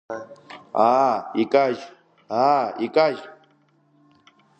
Аа, 0.91 1.15
икажь, 1.41 1.83
аа, 2.45 2.65
икажь! 2.85 3.23